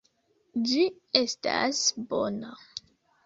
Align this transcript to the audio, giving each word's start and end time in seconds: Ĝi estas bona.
Ĝi 0.69 0.85
estas 1.19 1.83
bona. 2.13 2.55